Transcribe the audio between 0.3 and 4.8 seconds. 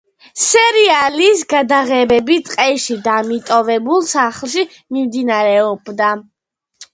სერიალის გადაღებები ტყეში და მიტოვებულ სახლში